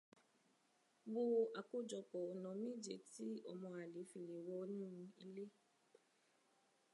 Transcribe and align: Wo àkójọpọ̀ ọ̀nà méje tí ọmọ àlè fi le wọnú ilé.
Wo 1.11 1.23
àkójọpọ̀ 1.59 2.21
ọ̀nà 2.31 2.49
méje 2.63 2.95
tí 3.11 3.25
ọmọ 3.51 3.67
àlè 3.81 4.01
fi 4.09 4.17
le 4.27 4.35
wọnú 4.47 4.87
ilé. 5.23 5.45